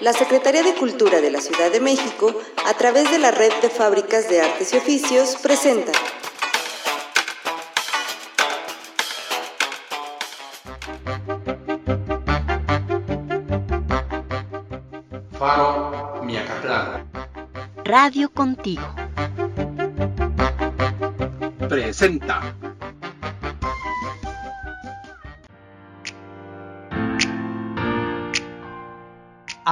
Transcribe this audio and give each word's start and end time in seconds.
la 0.00 0.12
Secretaría 0.14 0.62
de 0.62 0.74
Cultura 0.74 1.20
de 1.20 1.30
la 1.30 1.40
Ciudad 1.40 1.70
de 1.70 1.80
México, 1.80 2.34
a 2.66 2.74
través 2.74 3.10
de 3.10 3.18
la 3.18 3.30
Red 3.30 3.52
de 3.60 3.68
Fábricas 3.68 4.28
de 4.28 4.40
Artes 4.40 4.72
y 4.72 4.78
Oficios, 4.78 5.36
presenta 5.42 5.92
Faro 15.38 16.22
Miacatlán. 16.24 17.10
Radio 17.84 18.30
Contigo. 18.30 18.86
Presenta. 21.68 22.54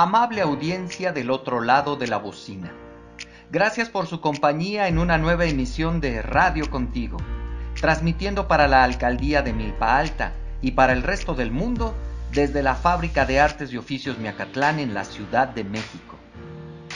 Amable 0.01 0.43
audiencia 0.43 1.11
del 1.11 1.29
otro 1.29 1.61
lado 1.61 1.97
de 1.97 2.07
la 2.07 2.19
bocina. 2.19 2.73
Gracias 3.51 3.89
por 3.89 4.07
su 4.07 4.21
compañía 4.21 4.87
en 4.87 4.97
una 4.97 5.19
nueva 5.19 5.47
emisión 5.47 6.01
de 6.01 6.23
Radio 6.23 6.71
Contigo, 6.71 7.17
transmitiendo 7.81 8.47
para 8.47 8.69
la 8.69 8.85
Alcaldía 8.85 9.43
de 9.43 9.53
Milpa 9.53 9.99
Alta 9.99 10.35
y 10.63 10.71
para 10.71 10.93
el 10.93 11.03
resto 11.03 11.35
del 11.35 11.51
mundo 11.51 11.97
desde 12.31 12.63
la 12.63 12.77
Fábrica 12.77 13.27
de 13.27 13.41
Artes 13.41 13.73
y 13.73 13.77
Oficios 13.77 14.19
Miacatlán 14.19 14.79
en 14.79 14.95
la 14.95 15.03
Ciudad 15.03 15.49
de 15.49 15.65
México. 15.65 16.15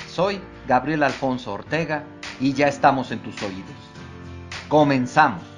Soy 0.06 0.40
Gabriel 0.68 1.02
Alfonso 1.02 1.54
Ortega 1.54 2.04
y 2.38 2.52
ya 2.52 2.68
estamos 2.68 3.10
en 3.10 3.18
tus 3.18 3.42
oídos. 3.42 3.74
Comenzamos. 4.68 5.51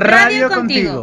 Radio 0.00 0.48
Contigo. 0.48 1.02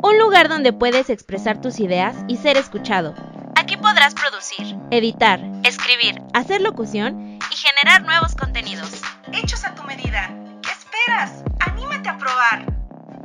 Un 0.00 0.18
lugar 0.20 0.48
donde 0.48 0.72
puedes 0.72 1.10
expresar 1.10 1.60
tus 1.60 1.80
ideas 1.80 2.14
y 2.28 2.36
ser 2.36 2.56
escuchado. 2.56 3.16
Aquí 3.56 3.76
podrás 3.76 4.14
producir, 4.14 4.76
editar, 4.92 5.40
escribir, 5.64 6.22
hacer 6.32 6.60
locución 6.60 7.40
y 7.50 7.56
generar 7.56 8.04
nuevos 8.04 8.36
contenidos. 8.36 8.88
Hechos 9.32 9.64
a 9.64 9.74
tu 9.74 9.82
medida. 9.82 10.30
¿Qué 10.62 10.70
esperas? 10.70 11.42
Anímate 11.66 12.08
a 12.10 12.16
probar. 12.16 12.66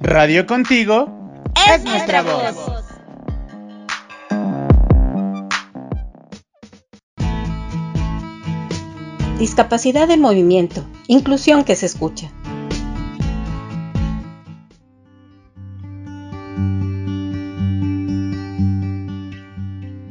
Radio 0.01 0.47
Contigo 0.47 1.31
es 1.71 1.83
nuestra 1.83 2.23
voz. 2.23 2.55
Discapacidad 9.37 10.09
en 10.09 10.21
movimiento. 10.21 10.83
Inclusión 11.05 11.63
que 11.65 11.75
se 11.75 11.85
escucha. 11.85 12.31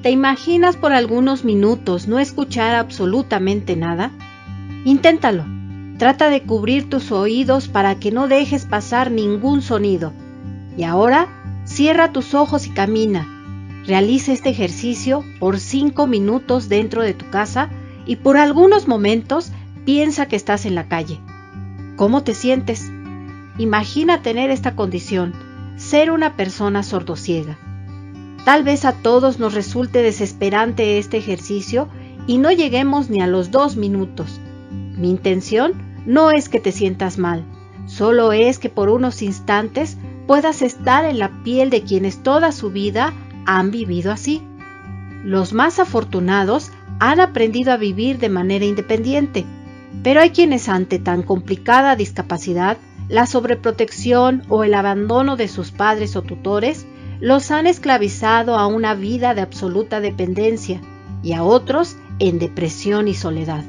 ¿Te 0.07 0.13
imaginas 0.13 0.77
por 0.77 0.93
algunos 0.93 1.45
minutos 1.45 2.07
no 2.07 2.21
escuchar 2.21 2.77
absolutamente 2.77 3.75
nada? 3.75 4.13
Inténtalo. 4.85 5.45
Trata 5.99 6.31
de 6.31 6.45
cubrir 6.45 6.89
tus 6.89 7.11
oídos 7.11 7.67
para 7.67 7.97
que 7.97 8.13
no 8.13 8.29
dejes 8.29 8.67
pasar 8.67 9.11
ningún 9.11 9.63
sonido. 9.63 10.13
Y 10.77 10.85
ahora, 10.85 11.27
cierra 11.65 12.13
tus 12.13 12.35
ojos 12.35 12.69
y 12.69 12.71
camina. 12.71 13.27
Realiza 13.85 14.33
este 14.33 14.49
ejercicio 14.51 15.25
por 15.41 15.59
5 15.59 16.07
minutos 16.07 16.69
dentro 16.69 17.03
de 17.03 17.13
tu 17.13 17.29
casa 17.31 17.69
y 18.07 18.15
por 18.15 18.37
algunos 18.37 18.87
momentos 18.87 19.51
piensa 19.85 20.27
que 20.27 20.37
estás 20.37 20.67
en 20.67 20.77
la 20.77 20.87
calle. 20.87 21.19
¿Cómo 21.97 22.23
te 22.23 22.35
sientes? 22.35 22.93
Imagina 23.59 24.23
tener 24.23 24.53
esta 24.53 24.77
condición, 24.77 25.35
ser 25.77 26.13
una 26.13 26.37
persona 26.37 26.85
sordociega. 26.85 27.59
Tal 28.47 28.63
vez 28.63 28.85
a 28.85 28.93
todos 28.93 29.41
nos 29.41 29.55
resulte 29.55 30.03
desesperante 30.03 30.99
este 30.99 31.17
ejercicio 31.17 31.89
y 32.29 32.39
no 32.39 32.53
lleguemos 32.53 33.11
ni 33.11 33.21
a 33.21 33.27
los 33.27 33.51
dos 33.51 33.75
minutos. 33.75 34.41
Mi 34.71 35.11
intención 35.11 35.73
no 36.07 36.31
es 36.31 36.49
que 36.49 36.61
te 36.61 36.71
sientas 36.71 37.19
mal, 37.19 37.45
solo 37.87 38.31
es 38.31 38.61
que 38.61 38.69
por 38.69 38.89
unos 38.89 39.21
instantes 39.21 39.99
puedas 40.29 40.63
estar 40.63 41.05
en 41.07 41.19
la 41.19 41.43
piel 41.43 41.71
de 41.71 41.83
quienes 41.83 42.23
toda 42.23 42.53
su 42.53 42.71
vida 42.71 43.13
han 43.47 43.73
vivido 43.73 44.13
así. 44.13 44.45
Los 45.25 45.53
más 45.53 45.81
afortunados 45.81 46.71
han 47.01 47.19
aprendido 47.19 47.73
a 47.73 47.77
vivir 47.77 48.19
de 48.21 48.29
manera 48.29 48.65
independiente, 48.65 49.45
pero 50.05 50.21
hay 50.21 50.31
quienes 50.31 50.69
ante 50.69 51.01
tan 51.01 51.25
complicada 51.25 51.97
discapacidad, 51.97 52.77
la 53.09 53.27
sobreprotección 53.27 54.45
o 54.49 54.63
el 54.63 54.75
abandono 54.75 55.35
de 55.35 55.49
sus 55.49 55.73
padres 55.73 56.15
o 56.15 56.23
tutores 56.23 56.87
los 57.21 57.51
han 57.51 57.67
esclavizado 57.67 58.57
a 58.57 58.67
una 58.67 58.95
vida 58.95 59.35
de 59.35 59.41
absoluta 59.41 60.01
dependencia 60.01 60.81
y 61.23 61.33
a 61.33 61.43
otros 61.43 61.97
en 62.19 62.39
depresión 62.39 63.09
y 63.09 63.15
soledad. 63.15 63.65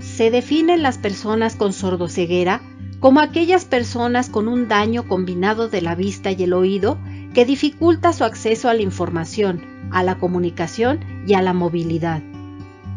Se 0.00 0.30
definen 0.30 0.82
las 0.82 0.98
personas 0.98 1.56
con 1.56 1.72
sordoceguera 1.72 2.60
como 3.00 3.20
aquellas 3.20 3.64
personas 3.64 4.28
con 4.28 4.46
un 4.46 4.68
daño 4.68 5.08
combinado 5.08 5.68
de 5.68 5.82
la 5.82 5.94
vista 5.94 6.30
y 6.30 6.42
el 6.42 6.52
oído 6.52 6.98
que 7.34 7.44
dificulta 7.44 8.12
su 8.12 8.24
acceso 8.24 8.68
a 8.68 8.74
la 8.74 8.82
información, 8.82 9.60
a 9.90 10.02
la 10.02 10.18
comunicación 10.18 11.00
y 11.26 11.34
a 11.34 11.42
la 11.42 11.52
movilidad. 11.52 12.22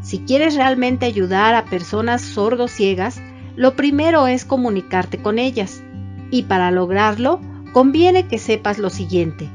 Si 0.01 0.19
quieres 0.19 0.55
realmente 0.55 1.07
ayudar 1.07 1.55
a 1.55 1.65
personas 1.65 2.21
sordociegas, 2.21 3.19
lo 3.55 3.75
primero 3.75 4.27
es 4.27 4.45
comunicarte 4.45 5.17
con 5.17 5.39
ellas. 5.39 5.81
Y 6.29 6.43
para 6.43 6.69
lograrlo, 6.69 7.39
conviene 7.71 8.27
que 8.27 8.37
sepas 8.37 8.77
lo 8.77 8.91
siguiente. 8.91 9.49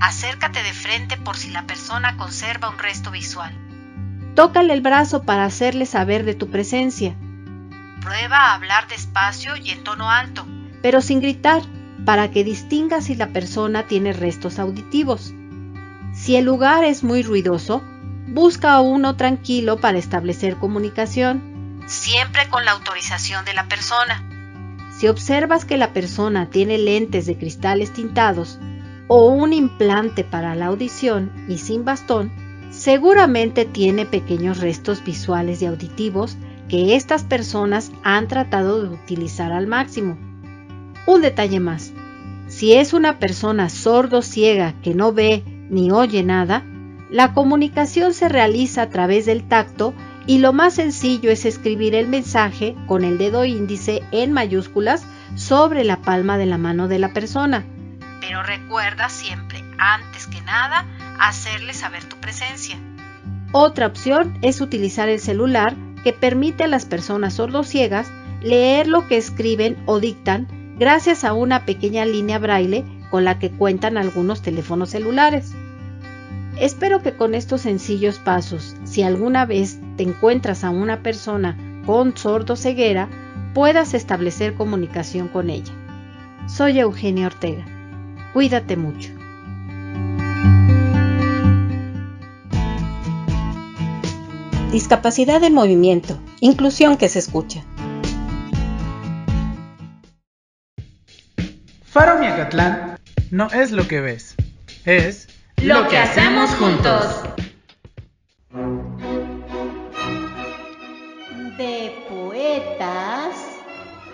Acércate 0.00 0.62
de 0.62 0.72
frente 0.72 1.16
por 1.16 1.36
si 1.36 1.50
la 1.50 1.66
persona 1.66 2.16
conserva 2.16 2.68
un 2.68 2.78
resto 2.78 3.10
visual. 3.10 3.52
Tócale 4.34 4.72
el 4.72 4.80
brazo 4.80 5.22
para 5.22 5.44
hacerle 5.44 5.86
saber 5.86 6.24
de 6.24 6.34
tu 6.34 6.50
presencia. 6.50 7.14
Prueba 8.00 8.36
a 8.36 8.54
hablar 8.54 8.88
despacio 8.88 9.56
y 9.56 9.70
en 9.70 9.84
tono 9.84 10.10
alto, 10.10 10.46
pero 10.82 11.00
sin 11.00 11.20
gritar, 11.20 11.62
para 12.04 12.30
que 12.30 12.44
distinga 12.44 13.00
si 13.00 13.14
la 13.14 13.28
persona 13.28 13.86
tiene 13.86 14.12
restos 14.12 14.58
auditivos. 14.58 15.32
Si 16.12 16.36
el 16.36 16.44
lugar 16.44 16.84
es 16.84 17.02
muy 17.02 17.22
ruidoso, 17.22 17.82
busca 18.26 18.72
a 18.72 18.80
uno 18.80 19.16
tranquilo 19.16 19.80
para 19.80 19.98
establecer 19.98 20.56
comunicación, 20.56 21.82
siempre 21.86 22.48
con 22.48 22.64
la 22.64 22.72
autorización 22.72 23.44
de 23.44 23.54
la 23.54 23.68
persona. 23.68 24.22
Si 24.96 25.08
observas 25.08 25.64
que 25.64 25.76
la 25.76 25.92
persona 25.92 26.50
tiene 26.50 26.78
lentes 26.78 27.26
de 27.26 27.36
cristales 27.36 27.92
tintados 27.92 28.58
o 29.08 29.28
un 29.28 29.52
implante 29.52 30.24
para 30.24 30.54
la 30.54 30.66
audición 30.66 31.30
y 31.48 31.58
sin 31.58 31.84
bastón, 31.84 32.30
seguramente 32.70 33.64
tiene 33.64 34.06
pequeños 34.06 34.58
restos 34.58 35.04
visuales 35.04 35.62
y 35.62 35.66
auditivos 35.66 36.36
que 36.68 36.96
estas 36.96 37.24
personas 37.24 37.92
han 38.02 38.28
tratado 38.28 38.82
de 38.82 38.88
utilizar 38.88 39.52
al 39.52 39.66
máximo. 39.66 40.16
Un 41.06 41.20
detalle 41.20 41.60
más, 41.60 41.92
si 42.48 42.72
es 42.72 42.92
una 42.92 43.18
persona 43.18 43.68
sordo 43.68 44.22
ciega 44.22 44.74
que 44.82 44.94
no 44.94 45.12
ve 45.12 45.42
ni 45.70 45.90
oye 45.90 46.22
nada, 46.22 46.64
la 47.10 47.34
comunicación 47.34 48.14
se 48.14 48.28
realiza 48.28 48.82
a 48.82 48.90
través 48.90 49.26
del 49.26 49.46
tacto 49.46 49.94
y 50.26 50.38
lo 50.38 50.52
más 50.52 50.74
sencillo 50.74 51.30
es 51.30 51.44
escribir 51.44 51.94
el 51.94 52.08
mensaje 52.08 52.74
con 52.86 53.04
el 53.04 53.18
dedo 53.18 53.44
índice 53.44 54.02
en 54.10 54.32
mayúsculas 54.32 55.04
sobre 55.36 55.84
la 55.84 56.00
palma 56.00 56.38
de 56.38 56.46
la 56.46 56.58
mano 56.58 56.88
de 56.88 56.98
la 56.98 57.12
persona 57.12 57.66
pero 58.26 58.42
recuerda 58.42 59.10
siempre, 59.10 59.62
antes 59.76 60.26
que 60.26 60.40
nada, 60.40 60.86
hacerle 61.20 61.74
saber 61.74 62.04
tu 62.04 62.16
presencia. 62.16 62.78
Otra 63.52 63.86
opción 63.86 64.38
es 64.40 64.62
utilizar 64.62 65.10
el 65.10 65.20
celular 65.20 65.76
que 66.02 66.14
permite 66.14 66.64
a 66.64 66.68
las 66.68 66.86
personas 66.86 67.34
sordociegas 67.34 68.10
leer 68.42 68.88
lo 68.88 69.06
que 69.08 69.18
escriben 69.18 69.76
o 69.86 70.00
dictan 70.00 70.48
gracias 70.78 71.22
a 71.22 71.34
una 71.34 71.66
pequeña 71.66 72.06
línea 72.06 72.38
braille 72.38 72.84
con 73.10 73.24
la 73.24 73.38
que 73.38 73.50
cuentan 73.50 73.98
algunos 73.98 74.40
teléfonos 74.40 74.90
celulares. 74.90 75.52
Espero 76.58 77.02
que 77.02 77.12
con 77.12 77.34
estos 77.34 77.60
sencillos 77.60 78.18
pasos, 78.18 78.74
si 78.84 79.02
alguna 79.02 79.44
vez 79.44 79.78
te 79.96 80.02
encuentras 80.02 80.64
a 80.64 80.70
una 80.70 81.02
persona 81.02 81.58
con 81.84 82.16
sordoceguera, 82.16 83.08
puedas 83.52 83.92
establecer 83.92 84.54
comunicación 84.54 85.28
con 85.28 85.50
ella. 85.50 85.74
Soy 86.46 86.78
Eugenia 86.78 87.26
Ortega. 87.26 87.73
Cuídate 88.34 88.76
mucho. 88.76 89.10
Discapacidad 94.72 95.44
en 95.44 95.54
movimiento. 95.54 96.18
Inclusión 96.40 96.96
que 96.96 97.08
se 97.08 97.20
escucha. 97.20 97.64
Faro 101.84 102.18
Miacatlán 102.18 102.98
no 103.30 103.46
es 103.52 103.70
lo 103.70 103.86
que 103.86 104.00
ves, 104.00 104.34
es 104.84 105.28
lo 105.62 105.86
que 105.86 105.96
hacemos 105.96 106.50
juntos. 106.56 107.22
De 111.56 111.92
poetas 112.08 113.36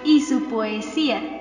y 0.04 0.20
su 0.20 0.46
poesía. 0.50 1.39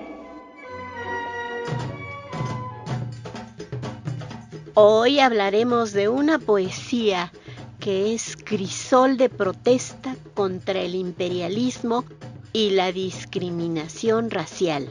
Hoy 4.75 5.19
hablaremos 5.19 5.93
de 5.93 6.09
una 6.09 6.37
poesía 6.37 7.31
que 7.79 8.13
es 8.13 8.37
crisol 8.37 9.17
de 9.17 9.29
protesta 9.29 10.15
contra 10.35 10.79
el 10.79 10.95
imperialismo 10.95 12.05
y 12.53 12.71
la 12.71 12.91
discriminación 12.91 14.29
racial, 14.29 14.87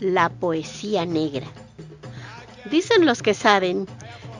la 0.00 0.30
poesía 0.30 1.04
negra. 1.04 1.46
Dicen 2.70 3.04
los 3.04 3.22
que 3.22 3.34
saben 3.34 3.86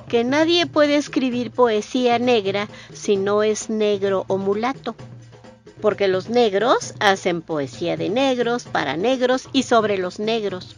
que 0.08 0.24
nadie 0.24 0.66
puede 0.66 0.96
escribir 0.96 1.50
poesía 1.50 2.18
negra 2.18 2.68
si 2.92 3.16
no 3.16 3.42
es 3.42 3.68
negro 3.68 4.24
o 4.28 4.38
mulato, 4.38 4.94
porque 5.82 6.08
los 6.08 6.30
negros 6.30 6.94
hacen 7.00 7.42
poesía 7.42 7.96
de 7.96 8.08
negros, 8.08 8.64
para 8.64 8.96
negros 8.96 9.48
y 9.52 9.64
sobre 9.64 9.98
los 9.98 10.18
negros. 10.18 10.76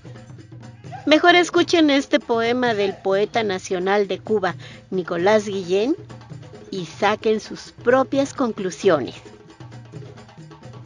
Mejor 1.07 1.37
escuchen 1.37 1.91
este 1.91 2.21
poema 2.21 2.75
del 2.75 2.95
poeta 2.95 3.43
nacional 3.43 4.09
de 4.09 4.19
Cuba, 4.19 4.55
Nicolás 4.91 5.47
Guillén, 5.47 5.97
y 6.71 6.87
saquen 6.87 7.41
sus 7.41 7.73
propias 7.73 8.35
conclusiones. 8.35 9.15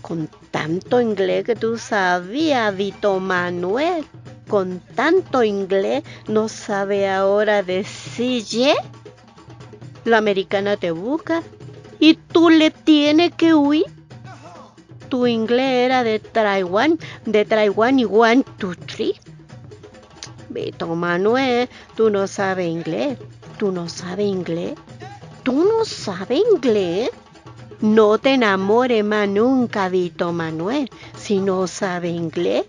Con 0.00 0.28
tanto 0.50 1.00
inglés 1.00 1.44
que 1.44 1.56
tú 1.56 1.78
sabías, 1.78 2.76
Vito 2.76 3.18
Manuel, 3.18 4.04
con 4.48 4.80
tanto 4.94 5.42
inglés 5.42 6.04
no 6.28 6.48
sabe 6.48 7.08
ahora 7.08 7.62
decir 7.62 8.44
La 10.04 10.18
americana 10.18 10.76
te 10.76 10.90
busca 10.90 11.42
y 11.98 12.14
tú 12.14 12.50
le 12.50 12.70
tienes 12.70 13.32
que 13.34 13.54
huir. 13.54 13.86
Tu 15.08 15.26
inglés 15.26 15.86
era 15.86 16.02
de 16.04 16.18
Taiwán, 16.18 16.98
de 17.24 17.44
Taiwán 17.44 17.98
y 17.98 18.04
one, 18.04 18.44
two, 18.58 18.74
three. 18.74 19.14
Vito 20.52 20.86
Manuel, 20.94 21.68
tú 21.96 22.10
no 22.10 22.26
sabes 22.26 22.68
inglés. 22.68 23.18
¿Tú 23.58 23.72
no 23.72 23.88
sabes 23.88 24.26
inglés? 24.26 24.74
¿Tú 25.42 25.64
no 25.64 25.84
sabes 25.84 26.40
inglés? 26.52 27.10
No 27.80 28.18
te 28.18 28.34
enamores 28.34 29.04
más 29.04 29.28
nunca, 29.28 29.88
Vito 29.88 30.32
Manuel, 30.32 30.90
si 31.16 31.38
no 31.38 31.66
sabe 31.66 32.10
inglés. 32.10 32.64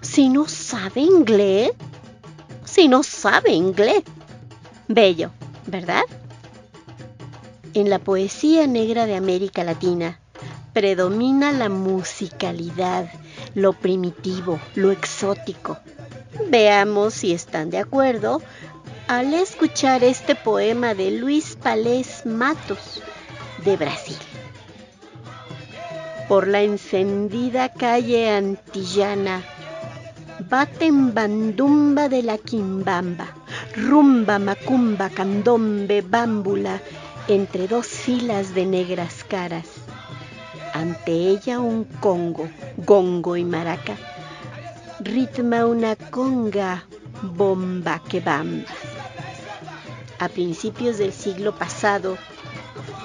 Si 0.00 0.28
no 0.28 0.46
sabe 0.46 1.00
inglés. 1.00 1.72
Si 2.64 2.88
no 2.88 3.02
sabe 3.02 3.52
inglés. 3.52 4.02
Bello, 4.88 5.30
¿verdad? 5.66 6.02
En 7.74 7.90
la 7.90 7.98
poesía 7.98 8.66
negra 8.66 9.06
de 9.06 9.16
América 9.16 9.64
Latina 9.64 10.18
predomina 10.72 11.50
la 11.50 11.68
musicalidad, 11.68 13.10
lo 13.54 13.72
primitivo, 13.72 14.60
lo 14.76 14.92
exótico. 14.92 15.78
Veamos 16.46 17.14
si 17.14 17.32
están 17.32 17.68
de 17.68 17.78
acuerdo 17.78 18.40
al 19.06 19.34
escuchar 19.34 20.04
este 20.04 20.34
poema 20.34 20.94
de 20.94 21.10
Luis 21.10 21.56
Palés 21.56 22.24
Matos 22.24 23.02
de 23.64 23.76
Brasil. 23.76 24.16
Por 26.28 26.46
la 26.46 26.62
encendida 26.62 27.70
calle 27.70 28.30
antillana, 28.30 29.42
baten 30.48 31.12
bandumba 31.12 32.08
de 32.08 32.22
la 32.22 32.38
quimbamba, 32.38 33.26
rumba, 33.74 34.38
macumba, 34.38 35.10
candombe, 35.10 36.02
bámbula, 36.02 36.80
entre 37.26 37.66
dos 37.66 37.86
filas 37.86 38.54
de 38.54 38.64
negras 38.64 39.24
caras. 39.24 39.66
Ante 40.72 41.12
ella 41.12 41.60
un 41.60 41.84
congo, 41.84 42.48
gongo 42.76 43.36
y 43.36 43.44
maraca 43.44 43.96
ritma 45.08 45.64
una 45.64 45.96
conga 45.96 46.84
bomba 47.22 48.02
que 48.08 48.20
bamba. 48.20 48.68
A 50.18 50.28
principios 50.28 50.98
del 50.98 51.14
siglo 51.14 51.54
pasado 51.54 52.18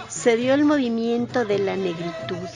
se 0.09 0.35
dio 0.35 0.53
el 0.53 0.65
movimiento 0.65 1.45
de 1.45 1.59
la 1.59 1.77
negritud, 1.77 2.49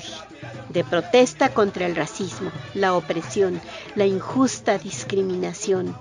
de 0.70 0.84
protesta 0.84 1.54
contra 1.54 1.86
el 1.86 1.96
racismo, 1.96 2.52
la 2.74 2.94
opresión, 2.94 3.62
la 3.96 4.06
injusta 4.06 4.78
discriminación, 4.78 5.96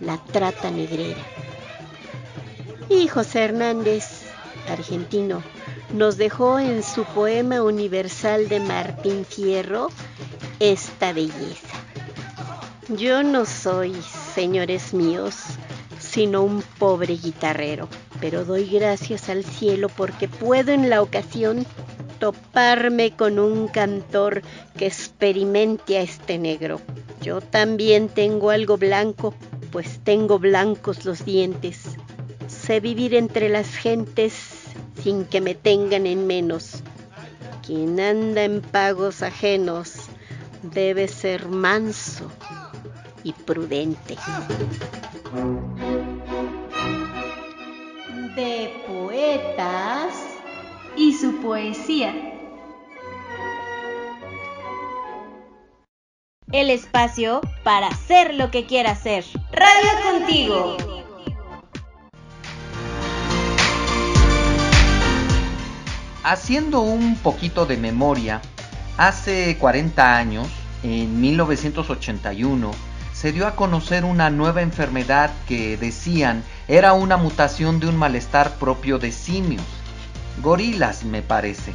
la 0.00 0.18
trata 0.18 0.70
negrera. 0.70 1.24
Y 2.90 3.08
José 3.08 3.44
Hernández, 3.44 4.24
argentino, 4.68 5.42
nos 5.94 6.18
dejó 6.18 6.58
en 6.58 6.82
su 6.82 7.04
poema 7.04 7.62
universal 7.62 8.48
de 8.50 8.60
Martín 8.60 9.24
Fierro 9.24 9.88
esta 10.58 11.14
belleza. 11.14 11.69
Yo 12.96 13.22
no 13.22 13.46
soy, 13.46 13.94
señores 14.34 14.92
míos, 14.94 15.36
sino 16.00 16.42
un 16.42 16.60
pobre 16.60 17.14
guitarrero, 17.14 17.88
pero 18.20 18.44
doy 18.44 18.66
gracias 18.66 19.28
al 19.28 19.44
cielo 19.44 19.88
porque 19.88 20.26
puedo 20.26 20.72
en 20.72 20.90
la 20.90 21.00
ocasión 21.00 21.64
toparme 22.18 23.12
con 23.12 23.38
un 23.38 23.68
cantor 23.68 24.42
que 24.76 24.86
experimente 24.86 25.98
a 25.98 26.02
este 26.02 26.36
negro. 26.38 26.80
Yo 27.22 27.40
también 27.40 28.08
tengo 28.08 28.50
algo 28.50 28.76
blanco, 28.76 29.34
pues 29.70 30.00
tengo 30.02 30.40
blancos 30.40 31.04
los 31.04 31.24
dientes. 31.24 31.96
Sé 32.48 32.80
vivir 32.80 33.14
entre 33.14 33.50
las 33.50 33.68
gentes 33.68 34.34
sin 35.00 35.26
que 35.26 35.40
me 35.40 35.54
tengan 35.54 36.08
en 36.08 36.26
menos. 36.26 36.82
Quien 37.64 38.00
anda 38.00 38.42
en 38.42 38.60
pagos 38.60 39.22
ajenos 39.22 39.94
debe 40.62 41.06
ser 41.06 41.46
manso 41.46 42.28
y 43.24 43.32
prudente. 43.32 44.16
De 48.34 48.84
poetas 48.86 50.14
y 50.96 51.12
su 51.14 51.40
poesía. 51.40 52.14
El 56.52 56.70
espacio 56.70 57.40
para 57.62 57.88
hacer 57.88 58.34
lo 58.34 58.50
que 58.50 58.66
quiera 58.66 58.92
hacer. 58.92 59.24
Radio 59.52 60.18
contigo. 60.18 60.76
Haciendo 66.24 66.80
un 66.80 67.16
poquito 67.16 67.66
de 67.66 67.76
memoria, 67.76 68.42
hace 68.98 69.56
40 69.58 70.16
años, 70.16 70.48
en 70.82 71.20
1981, 71.20 72.70
se 73.20 73.32
dio 73.32 73.46
a 73.46 73.54
conocer 73.54 74.06
una 74.06 74.30
nueva 74.30 74.62
enfermedad 74.62 75.30
que 75.46 75.76
decían 75.76 76.42
era 76.68 76.94
una 76.94 77.18
mutación 77.18 77.78
de 77.78 77.86
un 77.86 77.98
malestar 77.98 78.52
propio 78.52 78.98
de 78.98 79.12
simios, 79.12 79.62
gorilas 80.42 81.04
me 81.04 81.20
parece. 81.20 81.74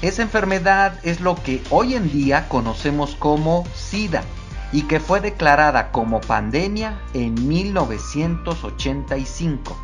Esa 0.00 0.22
enfermedad 0.22 1.00
es 1.02 1.20
lo 1.20 1.34
que 1.34 1.60
hoy 1.70 1.94
en 1.94 2.12
día 2.12 2.48
conocemos 2.48 3.16
como 3.16 3.64
SIDA 3.74 4.22
y 4.70 4.82
que 4.82 5.00
fue 5.00 5.20
declarada 5.20 5.90
como 5.90 6.20
pandemia 6.20 7.00
en 7.14 7.48
1985. 7.48 9.76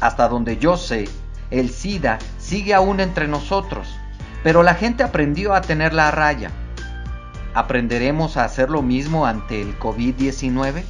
Hasta 0.00 0.28
donde 0.28 0.58
yo 0.58 0.76
sé, 0.76 1.08
el 1.50 1.70
SIDA 1.70 2.20
sigue 2.38 2.72
aún 2.72 3.00
entre 3.00 3.26
nosotros, 3.26 3.88
pero 4.44 4.62
la 4.62 4.76
gente 4.76 5.02
aprendió 5.02 5.54
a 5.54 5.60
tenerla 5.60 6.06
a 6.06 6.12
raya 6.12 6.52
¿Aprenderemos 7.54 8.38
a 8.38 8.44
hacer 8.44 8.70
lo 8.70 8.80
mismo 8.80 9.26
ante 9.26 9.60
el 9.60 9.78
COVID-19? 9.78 10.84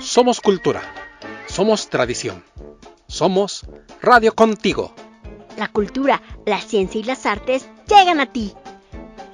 Somos 0.00 0.40
cultura, 0.40 0.82
somos 1.46 1.88
tradición, 1.88 2.42
somos 3.08 3.66
Radio 4.00 4.34
Contigo. 4.34 4.94
La 5.58 5.68
cultura, 5.68 6.22
la 6.46 6.60
ciencia 6.60 6.98
y 7.00 7.04
las 7.04 7.26
artes 7.26 7.68
llegan 7.88 8.20
a 8.20 8.32
ti. 8.32 8.54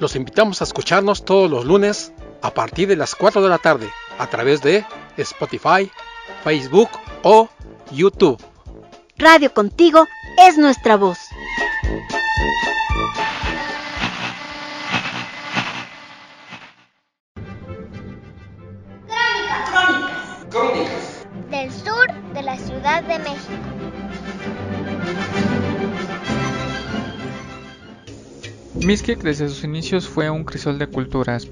Los 0.01 0.17
invitamos 0.17 0.61
a 0.61 0.65
escucharnos 0.65 1.25
todos 1.25 1.51
los 1.51 1.65
lunes 1.65 2.13
a 2.43 2.53
partir 2.53 2.89
de 2.89 2.97
las 2.97 3.15
4 3.15 3.43
de 3.43 3.49
la 3.49 3.59
tarde 3.59 3.91
a 4.19 4.27
través 4.29 4.63
de 4.63 4.85
Spotify, 5.17 5.91
Facebook 6.45 6.91
o 7.23 7.49
YouTube. 7.91 8.43
Radio 9.17 9.53
Contigo 9.53 10.07
es 10.39 10.59
nuestra 10.59 10.97
voz. 10.97 11.19
Crónicas. 19.71 20.47
Crónicas. 20.51 21.27
Del 21.51 21.73
sur 21.73 22.07
de 22.35 22.43
la 22.43 22.57
Ciudad 22.57 23.03
de 23.03 23.19
México. 23.19 23.69
Mixquic 28.85 29.21
desde 29.23 29.49
sus 29.49 29.65
inicios 29.65 30.09
fue 30.09 30.31
un 30.31 30.45
crisol 30.45 30.79
de 30.79 30.87
culturas. 30.87 31.49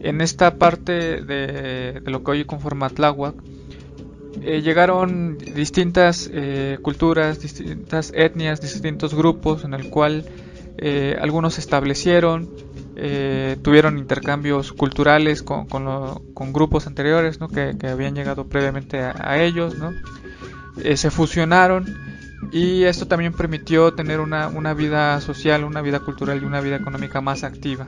En 0.00 0.20
esta 0.20 0.56
parte 0.56 1.22
de, 1.22 2.02
lo 2.04 2.22
que 2.22 2.30
hoy 2.30 2.44
conforma 2.44 2.88
Tláhuac, 2.90 3.34
eh, 4.40 4.62
llegaron 4.62 5.38
distintas 5.38 6.30
eh, 6.32 6.78
culturas, 6.82 7.40
distintas 7.40 8.12
etnias, 8.14 8.60
distintos 8.60 9.14
grupos 9.14 9.64
en 9.64 9.74
el 9.74 9.90
cual 9.90 10.24
eh, 10.78 11.16
algunos 11.20 11.54
se 11.54 11.60
establecieron, 11.60 12.48
tuvieron 13.62 13.98
intercambios 13.98 14.72
culturales 14.72 15.42
con, 15.42 15.66
grupos 16.52 16.86
anteriores 16.86 17.38
que, 17.52 17.86
habían 17.88 18.14
llegado 18.14 18.46
previamente 18.46 19.00
a, 19.00 19.42
ellos, 19.42 19.74
se 20.94 21.10
fusionaron 21.10 21.86
y 22.52 22.84
esto 22.84 23.06
también 23.06 23.32
permitió 23.32 23.94
tener 23.94 24.20
una, 24.20 24.74
vida 24.74 25.20
social, 25.22 25.64
una 25.64 25.80
vida 25.80 26.00
cultural 26.00 26.42
y 26.42 26.44
una 26.44 26.60
vida 26.60 26.76
económica 26.76 27.22
más 27.22 27.44
activa. 27.44 27.86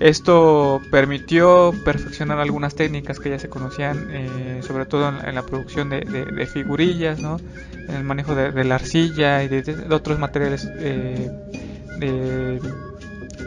Esto 0.00 0.80
permitió 0.90 1.72
perfeccionar 1.84 2.40
algunas 2.40 2.74
técnicas 2.74 3.20
que 3.20 3.30
ya 3.30 3.38
se 3.38 3.48
conocían, 3.48 4.08
eh, 4.10 4.60
sobre 4.66 4.84
todo 4.84 5.12
en, 5.24 5.34
la 5.34 5.42
producción 5.42 5.90
de, 5.90 6.48
figurillas, 6.52 7.20
en 7.20 7.94
el 7.94 8.02
manejo 8.02 8.34
de, 8.34 8.64
la 8.64 8.74
arcilla 8.74 9.44
y 9.44 9.48
de, 9.48 9.86
otros 9.90 10.18
materiales, 10.18 10.68
eh, 10.78 11.30
de 12.00 12.60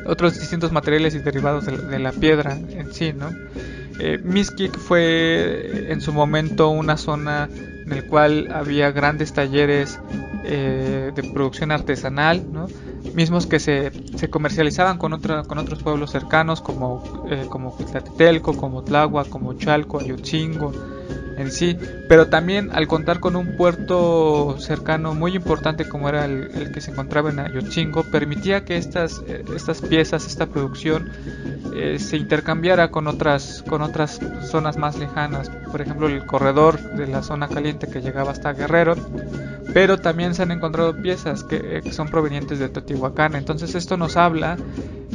otros 0.06 0.40
distintos 0.40 0.72
materiales 0.72 1.14
y 1.16 1.20
derivados 1.20 1.66
de, 1.66 2.00
la 2.00 2.14
piedra 2.14 2.54
en 2.54 2.94
sí. 2.94 3.12
¿no? 3.12 3.32
Eh, 4.00 4.20
Miskik 4.24 4.78
fue 4.78 5.92
en 5.92 6.00
su 6.00 6.14
momento 6.14 6.70
una 6.70 6.96
zona 6.96 7.50
en 7.86 7.94
el 7.94 8.06
cual 8.06 8.48
había 8.52 8.92
grandes 8.92 9.34
talleres 9.34 10.00
eh, 10.44 11.12
de 11.14 11.24
producción 11.24 11.72
artesanal, 11.72 12.48
mismos 13.14 13.48
que 13.48 13.60
se, 13.60 13.92
se 14.16 14.30
comercializaban 14.30 14.98
con, 14.98 15.14
otra, 15.14 15.44
con 15.44 15.58
otros 15.58 15.82
pueblos 15.82 16.12
cercanos 16.12 16.62
como, 16.62 17.26
eh, 17.30 17.46
como 17.50 17.72
como 18.56 18.84
Tláhuac, 18.84 19.30
como 19.30 19.54
Chalco, 19.54 20.00
Ayotzingo, 20.00 20.72
en 21.38 21.52
sí, 21.52 21.78
pero 22.08 22.28
también 22.28 22.70
al 22.74 22.88
contar 22.88 23.20
con 23.20 23.36
un 23.36 23.56
puerto 23.56 24.58
cercano 24.60 25.14
muy 25.14 25.36
importante 25.36 25.88
como 25.88 26.10
era 26.10 26.26
el, 26.26 26.72
que 26.72 26.82
se 26.82 26.92
encontraba 26.92 27.30
en 27.30 27.40
Ayotzingo, 27.40 28.04
permitía 28.04 28.66
que 28.66 28.78
estas, 28.78 29.22
eh, 29.28 29.44
estas 29.56 29.82
piezas, 29.82 30.26
esta 30.28 30.48
producción 30.48 31.10
eh, 31.74 32.00
se 32.00 32.18
intercambiara 32.18 32.90
con 32.90 33.08
otras, 33.08 33.64
con 33.68 33.82
otras 33.82 34.20
zonas 34.50 34.78
más 34.78 34.98
lejanas, 34.98 35.50
por 35.72 35.82
ejemplo 35.82 36.08
el 36.08 36.26
corredor 36.26 36.80
de 36.80 37.08
la 37.08 37.22
zona 37.22 37.48
caliente 37.48 37.88
que 37.88 38.02
llegaba 38.02 38.32
hasta 38.32 38.54
Guerrero, 38.54 38.96
pero 39.74 39.98
también 39.98 40.36
se 40.36 40.44
han 40.44 40.52
encontrado 40.52 40.96
piezas 41.02 41.44
que, 41.44 41.82
eh, 41.86 41.92
son 41.92 42.08
provenientes 42.08 42.60
de 42.60 42.70
Teotihuacán, 42.70 43.36
entonces 43.36 43.76
esto 43.76 43.98
nos 43.98 44.16
habla 44.16 44.58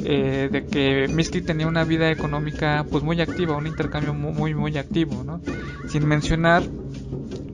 de 0.02 0.66
que 0.71 1.09
Miski 1.09 1.42
tenía 1.42 1.66
una 1.66 1.85
vida 1.85 2.11
económica 2.11 2.85
pues 2.90 3.02
muy 3.02 3.21
activa, 3.21 3.57
un 3.57 3.66
intercambio 3.66 4.14
muy 4.14 4.54
muy, 4.54 4.78
activo, 4.78 5.23
¿no? 5.25 5.40
sin 5.88 6.07
mencionar 6.07 6.62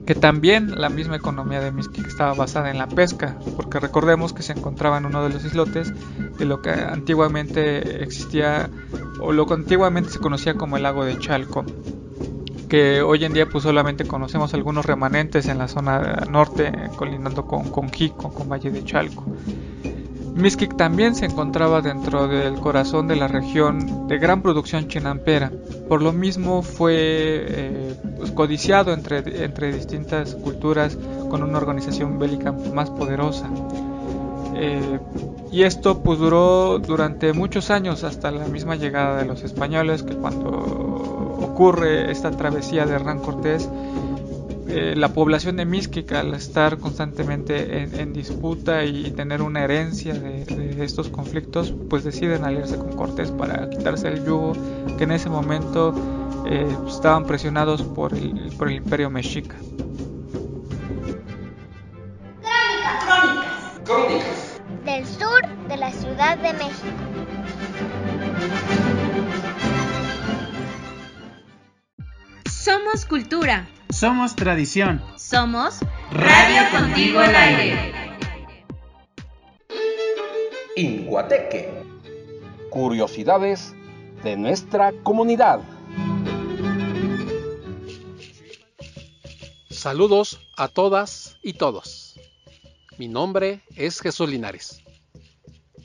que 0.07 0.15
también 0.15 0.79
la 0.79 0.89
misma 0.89 1.17
economía 1.17 1.59
de 1.59 1.71
Mixquic 1.71 2.07
estaba 2.07 2.33
basada 2.33 2.71
en 2.71 2.77
la 2.77 2.87
pesca, 2.87 3.37
porque 3.57 3.79
recordemos 3.79 4.31
que 4.31 4.41
se 4.41 4.53
encontraba 4.53 4.97
en 4.97 5.05
uno 5.05 5.21
de 5.21 5.29
los 5.29 5.43
islotes 5.43 5.91
de 6.37 6.45
lo 6.45 6.61
que 6.61 6.71
antiguamente 6.71 8.03
existía 8.03 8.69
o 9.19 9.33
lo 9.33 9.45
que 9.45 9.55
antiguamente 9.55 10.09
se 10.09 10.19
conocía 10.19 10.53
como 10.53 10.77
el 10.77 10.83
lago 10.83 11.03
de 11.03 11.19
Chalco, 11.19 11.65
que 12.69 13.01
hoy 13.01 13.25
en 13.25 13.33
día 13.33 13.47
pues 13.47 13.65
solamente 13.65 14.05
conocemos 14.05 14.53
algunos 14.53 14.85
remanentes 14.85 15.49
en 15.49 15.57
la 15.57 15.67
zona 15.67 16.25
norte 16.29 16.71
colindando 16.95 17.45
con, 17.45 17.69
con 17.69 17.91
Jico, 17.91 18.33
con 18.33 18.47
Valle 18.47 18.71
de 18.71 18.85
Chalco. 18.85 19.25
Mixquic 20.37 20.77
también 20.77 21.15
se 21.15 21.25
encontraba 21.25 21.81
dentro 21.81 22.27
del 22.27 22.59
corazón 22.59 23.07
de 23.07 23.15
la 23.15 23.27
región 23.27 24.07
de 24.07 24.19
gran 24.19 24.43
producción 24.43 24.87
chinampera, 24.87 25.51
por 25.89 26.03
lo 26.03 26.13
mismo 26.13 26.61
fue 26.61 26.93
eh, 26.95 27.95
pues, 28.17 28.29
codiciado 28.31 28.93
entre, 28.93 29.43
entre 29.43 29.73
distintas 29.73 30.35
culturas 30.35 30.95
con 31.29 31.41
una 31.41 31.57
organización 31.57 32.19
bélica 32.19 32.51
más 32.51 32.91
poderosa. 32.91 33.49
Eh, 34.55 34.99
y 35.51 35.63
esto 35.63 36.03
pues 36.03 36.19
duró 36.19 36.77
durante 36.77 37.33
muchos 37.33 37.71
años 37.71 38.03
hasta 38.03 38.29
la 38.29 38.47
misma 38.47 38.75
llegada 38.75 39.17
de 39.17 39.25
los 39.25 39.43
españoles 39.43 40.03
que 40.03 40.15
cuando 40.15 40.49
ocurre 40.49 42.11
esta 42.11 42.29
travesía 42.29 42.85
de 42.85 42.93
Hernán 42.93 43.19
Cortés 43.19 43.67
eh, 44.69 44.95
la 44.97 45.13
población 45.13 45.55
de 45.55 45.65
Mixquic 45.65 46.11
al 46.11 46.33
estar 46.33 46.77
constantemente 46.77 47.83
en, 47.83 48.11
disputa 48.11 48.83
y 48.83 49.11
tener 49.11 49.41
una 49.41 49.63
herencia 49.63 50.13
de, 50.13 50.83
estos 50.83 51.07
conflictos, 51.07 51.73
pues 51.89 52.03
deciden 52.03 52.43
aliarse 52.43 52.77
con 52.77 52.93
Cortés 52.95 53.31
para 53.31 53.69
quitarse 53.69 54.09
el 54.09 54.25
yugo 54.25 54.53
que 54.97 55.05
en 55.05 55.11
ese 55.11 55.29
momento 55.29 55.93
eh, 56.45 56.67
estaban 56.87 57.25
presionados 57.25 57.81
por 57.81 58.13
el, 58.13 58.51
por 58.57 58.69
el 58.69 58.75
imperio 58.75 59.09
mexica. 59.09 59.55
Crónicas. 62.41 63.81
Crónicas. 63.85 64.61
Del 64.83 65.05
sur 65.05 65.41
de 65.69 65.77
la 65.77 65.91
Ciudad 65.91 66.37
de 66.37 66.53
México. 66.53 66.87
Somos 72.49 73.05
cultura. 73.05 73.65
Somos 73.99 74.35
tradición. 74.35 75.03
Somos 75.17 75.79
Radio 76.11 76.61
Contigo 76.69 77.17
al 77.17 77.35
Aire. 77.35 77.93
Inguateque. 80.75 81.83
Curiosidades 82.69 83.73
de 84.23 84.37
nuestra 84.37 84.91
comunidad. 85.01 85.61
Saludos 89.71 90.41
a 90.57 90.67
todas 90.67 91.39
y 91.41 91.53
todos. 91.53 92.19
Mi 92.99 93.07
nombre 93.07 93.63
es 93.75 93.99
Jesús 93.99 94.29
Linares. 94.29 94.83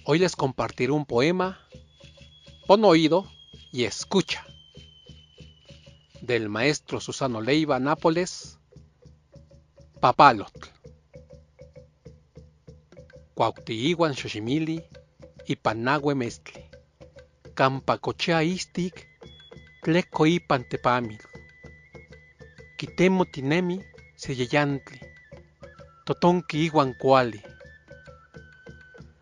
Hoy 0.05 0.19
les 0.19 0.37
compartiré 0.37 0.93
un 0.93 1.07
poema. 1.07 1.67
Pon 2.67 2.85
oído 2.85 3.27
y 3.73 3.85
escucha 3.85 4.45
del 6.23 6.49
maestro 6.49 7.01
Susano 7.01 7.41
Leiva 7.41 7.81
Nápoles, 7.81 8.59
Papalotl. 10.01 10.69
Cuauhtiiguan 13.35 14.15
Xochimili 14.15 14.85
y 15.47 15.57
Panagüe 15.57 16.15
Mestli. 16.15 16.63
Campacochea 17.55 18.45
istic, 18.45 19.09
tleco 19.83 20.27
ipan 20.27 20.63
tepamil. 20.69 21.21
Quitemo 22.79 23.25
tinemi 23.25 23.81
seyeyantli. 24.17 25.01
Totonki 26.07 26.65
iguan 26.67 26.95
cuali. 26.95 27.43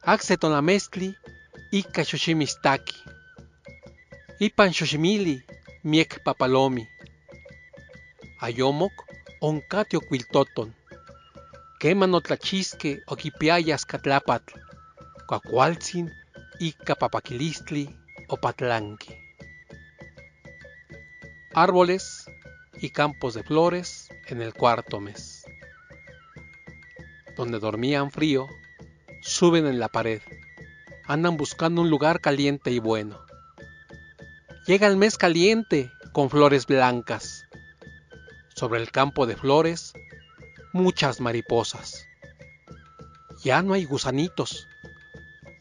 Axetonamestli 0.02 1.14
ika 1.72 2.04
xochimistaki. 2.04 2.96
Ipan 4.38 4.72
xochimili 4.72 5.36
miek 5.84 6.20
papalomi. 6.24 6.89
Ayomok 8.40 8.92
oncatio 9.40 10.00
quiltoton. 10.00 10.74
Queman 11.78 12.14
otlachisque 12.14 13.02
oquipiayas 13.06 13.84
catlapatl, 13.86 14.58
cuacualtzin 15.28 16.10
ica 16.58 16.94
papaquilistli 16.94 17.84
o 18.28 18.36
patlanqui. 18.36 19.14
Árboles 21.54 22.24
y 22.80 22.90
campos 22.90 23.34
de 23.34 23.42
flores 23.42 24.08
en 24.26 24.42
el 24.42 24.54
cuarto 24.54 25.00
mes. 25.00 25.44
Donde 27.36 27.58
dormían 27.58 28.10
frío, 28.10 28.46
suben 29.22 29.66
en 29.66 29.80
la 29.80 29.88
pared, 29.88 30.22
andan 31.06 31.36
buscando 31.36 31.82
un 31.82 31.90
lugar 31.90 32.20
caliente 32.20 32.70
y 32.70 32.78
bueno 32.78 33.30
Llega 34.66 34.86
el 34.86 34.96
mes 34.96 35.16
caliente 35.16 35.90
con 36.12 36.30
flores 36.30 36.66
blancas. 36.66 37.44
Sobre 38.60 38.78
el 38.78 38.90
campo 38.90 39.26
de 39.26 39.36
flores, 39.36 39.94
muchas 40.74 41.18
mariposas. 41.18 42.06
Ya 43.42 43.62
no 43.62 43.72
hay 43.72 43.86
gusanitos. 43.86 44.68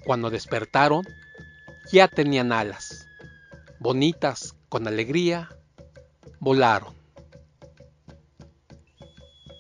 Cuando 0.04 0.30
despertaron, 0.30 1.08
ya 1.94 2.10
tenían 2.10 2.52
alas. 2.52 3.08
Bonitas, 3.80 4.54
con 4.68 4.86
alegría, 4.86 5.48
volaron. 6.42 6.94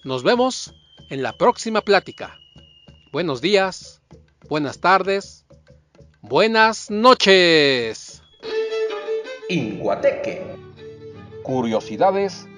Nos 0.03 0.24
vemos 0.24 0.74
en 1.10 1.24
la 1.24 1.31
próxima 1.31 1.79
plática. 1.79 2.38
Buenos 3.13 3.39
días, 3.39 4.01
buenas 4.50 4.81
tardes, 4.81 5.46
buenas 6.19 6.91
noches. 6.91 8.22
Inguateque. 9.48 10.43
Curiosidades 11.43 12.49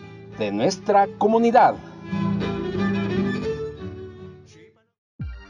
de 0.41 0.51
nuestra 0.51 1.07
comunidad. 1.19 1.75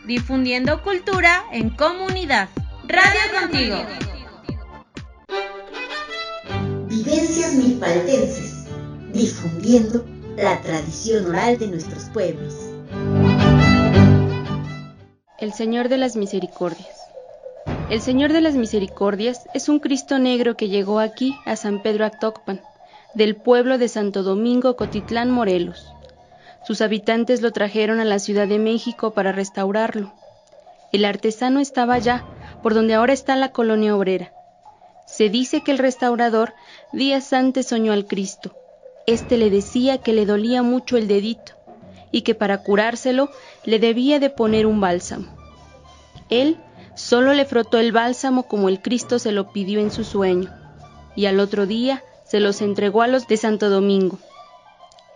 Difundiendo 0.05 0.83
cultura 0.83 1.45
en 1.53 1.69
comunidad. 1.69 2.49
Radio 2.89 3.21
contigo. 3.39 3.77
Vivencias 6.87 7.53
milpaltenses. 7.53 8.67
Difundiendo 9.13 10.05
la 10.35 10.59
tradición 10.59 11.25
oral 11.27 11.57
de 11.57 11.67
nuestros 11.67 12.09
pueblos. 12.09 12.53
El 15.39 15.53
Señor 15.53 15.87
de 15.87 15.99
las 15.99 16.17
Misericordias. 16.17 16.97
El 17.89 18.01
Señor 18.01 18.33
de 18.33 18.41
las 18.41 18.55
Misericordias 18.55 19.47
es 19.53 19.69
un 19.69 19.79
Cristo 19.79 20.19
negro 20.19 20.57
que 20.57 20.67
llegó 20.67 20.99
aquí 20.99 21.33
a 21.45 21.55
San 21.55 21.81
Pedro 21.81 22.05
Actocpan, 22.05 22.59
del 23.13 23.35
pueblo 23.35 23.77
de 23.77 23.87
Santo 23.87 24.23
Domingo 24.23 24.75
Cotitlán, 24.75 25.31
Morelos. 25.31 25.91
Sus 26.65 26.81
habitantes 26.81 27.41
lo 27.41 27.51
trajeron 27.51 27.99
a 27.99 28.05
la 28.05 28.19
Ciudad 28.19 28.47
de 28.47 28.59
México 28.59 29.11
para 29.11 29.31
restaurarlo. 29.31 30.13
El 30.91 31.05
artesano 31.05 31.59
estaba 31.59 31.95
allá, 31.95 32.25
por 32.61 32.73
donde 32.73 32.93
ahora 32.93 33.13
está 33.13 33.35
la 33.35 33.51
colonia 33.51 33.95
obrera. 33.95 34.31
Se 35.05 35.29
dice 35.29 35.63
que 35.63 35.71
el 35.71 35.77
restaurador 35.77 36.53
días 36.93 37.33
antes 37.33 37.67
soñó 37.67 37.91
al 37.93 38.05
Cristo. 38.05 38.55
Este 39.07 39.37
le 39.37 39.49
decía 39.49 39.97
que 39.97 40.13
le 40.13 40.25
dolía 40.25 40.61
mucho 40.63 40.97
el 40.97 41.07
dedito 41.07 41.53
y 42.11 42.21
que 42.21 42.35
para 42.35 42.61
curárselo 42.61 43.29
le 43.65 43.79
debía 43.79 44.19
de 44.19 44.29
poner 44.29 44.65
un 44.65 44.79
bálsamo. 44.79 45.27
Él 46.29 46.57
solo 46.95 47.33
le 47.33 47.45
frotó 47.45 47.79
el 47.79 47.91
bálsamo 47.91 48.43
como 48.43 48.69
el 48.69 48.81
Cristo 48.81 49.17
se 49.17 49.31
lo 49.31 49.51
pidió 49.51 49.79
en 49.79 49.91
su 49.91 50.03
sueño, 50.03 50.53
y 51.15 51.25
al 51.25 51.39
otro 51.39 51.65
día 51.65 52.03
se 52.31 52.39
los 52.39 52.61
entregó 52.61 53.01
a 53.01 53.07
los 53.07 53.27
de 53.27 53.37
Santo 53.37 53.69
Domingo. 53.69 54.17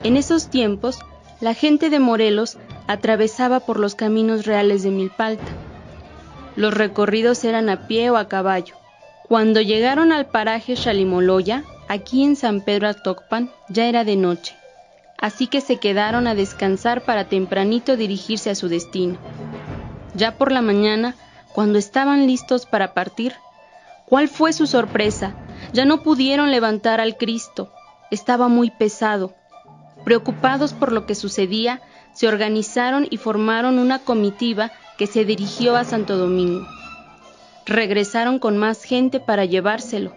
En 0.03 0.17
esos 0.17 0.49
tiempos, 0.49 0.99
la 1.39 1.53
gente 1.53 1.89
de 1.89 1.99
Morelos 1.99 2.57
atravesaba 2.87 3.61
por 3.61 3.79
los 3.79 3.95
caminos 3.95 4.45
reales 4.45 4.83
de 4.83 4.91
Milpalta. 4.91 5.51
Los 6.55 6.73
recorridos 6.73 7.43
eran 7.43 7.69
a 7.69 7.87
pie 7.87 8.09
o 8.09 8.17
a 8.17 8.27
caballo. 8.27 8.75
Cuando 9.27 9.61
llegaron 9.61 10.11
al 10.11 10.27
paraje 10.27 10.75
Chalimoloya, 10.75 11.63
aquí 11.87 12.23
en 12.23 12.35
San 12.35 12.61
Pedro 12.61 12.89
Atocpan, 12.89 13.49
ya 13.69 13.87
era 13.87 14.03
de 14.03 14.15
noche 14.15 14.55
así 15.17 15.47
que 15.47 15.61
se 15.61 15.77
quedaron 15.77 16.27
a 16.27 16.35
descansar 16.35 17.01
para 17.01 17.25
tempranito 17.25 17.97
dirigirse 17.97 18.49
a 18.49 18.55
su 18.55 18.67
destino. 18.67 19.17
Ya 20.13 20.37
por 20.37 20.51
la 20.51 20.61
mañana, 20.61 21.15
cuando 21.53 21.79
estaban 21.79 22.27
listos 22.27 22.65
para 22.65 22.93
partir, 22.93 23.33
¿cuál 24.05 24.27
fue 24.27 24.53
su 24.53 24.67
sorpresa? 24.67 25.33
Ya 25.73 25.85
no 25.85 26.03
pudieron 26.03 26.51
levantar 26.51 27.01
al 27.01 27.17
Cristo, 27.17 27.71
estaba 28.11 28.47
muy 28.47 28.71
pesado. 28.71 29.35
Preocupados 30.03 30.73
por 30.73 30.91
lo 30.91 31.05
que 31.05 31.15
sucedía, 31.15 31.81
se 32.13 32.27
organizaron 32.27 33.07
y 33.09 33.17
formaron 33.17 33.79
una 33.79 33.99
comitiva 33.99 34.71
que 34.97 35.07
se 35.07 35.25
dirigió 35.25 35.75
a 35.75 35.83
Santo 35.83 36.17
Domingo. 36.17 36.65
Regresaron 37.65 38.39
con 38.39 38.57
más 38.57 38.83
gente 38.83 39.19
para 39.19 39.45
llevárselo, 39.45 40.13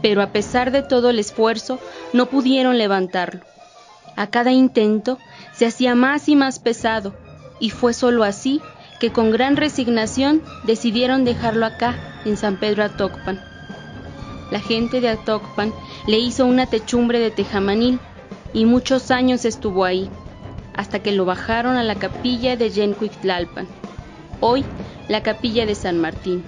pero 0.00 0.22
a 0.22 0.28
pesar 0.28 0.70
de 0.70 0.82
todo 0.82 1.10
el 1.10 1.18
esfuerzo, 1.18 1.78
no 2.12 2.26
pudieron 2.26 2.78
levantarlo. 2.78 3.42
A 4.16 4.28
cada 4.28 4.52
intento 4.52 5.18
se 5.52 5.66
hacía 5.66 5.94
más 5.94 6.28
y 6.28 6.36
más 6.36 6.58
pesado, 6.58 7.14
y 7.60 7.70
fue 7.70 7.92
sólo 7.92 8.24
así 8.24 8.62
que 9.00 9.12
con 9.12 9.30
gran 9.30 9.56
resignación 9.56 10.42
decidieron 10.64 11.24
dejarlo 11.24 11.66
acá, 11.66 11.94
en 12.24 12.36
San 12.36 12.58
Pedro 12.58 12.84
Atocpan. 12.84 13.47
La 14.50 14.60
gente 14.60 15.00
de 15.00 15.08
Atocpan 15.08 15.72
le 16.06 16.18
hizo 16.18 16.46
una 16.46 16.66
techumbre 16.66 17.18
de 17.18 17.30
tejamanil 17.30 17.98
y 18.52 18.64
muchos 18.64 19.10
años 19.10 19.44
estuvo 19.44 19.84
ahí, 19.84 20.08
hasta 20.74 21.00
que 21.00 21.12
lo 21.12 21.24
bajaron 21.24 21.76
a 21.76 21.82
la 21.82 21.96
capilla 21.96 22.56
de 22.56 22.70
Yencuictlalpan, 22.70 23.66
hoy 24.40 24.64
la 25.08 25.22
capilla 25.22 25.66
de 25.66 25.74
San 25.74 25.98
Martín. 25.98 26.44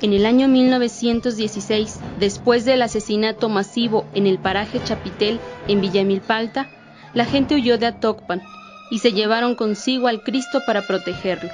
En 0.00 0.12
el 0.12 0.26
año 0.26 0.46
1916, 0.46 2.00
después 2.18 2.64
del 2.64 2.82
asesinato 2.82 3.48
masivo 3.48 4.04
en 4.14 4.26
el 4.26 4.38
paraje 4.38 4.80
Chapitel 4.84 5.40
en 5.66 5.80
Villamilpalta, 5.80 6.68
la 7.14 7.24
gente 7.24 7.54
huyó 7.54 7.78
de 7.78 7.86
Atocpan 7.86 8.42
y 8.90 8.98
se 9.00 9.12
llevaron 9.12 9.54
consigo 9.54 10.06
al 10.06 10.22
Cristo 10.22 10.62
para 10.66 10.86
protegerlo. 10.86 11.50